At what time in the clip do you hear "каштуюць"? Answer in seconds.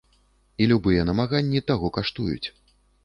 1.99-2.47